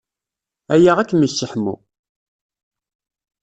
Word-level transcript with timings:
Aya 0.73 0.91
ad 0.97 1.07
kem-yesseḥmu. 1.09 1.73